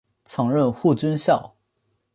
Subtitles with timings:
[0.25, 1.53] 曾任护军校。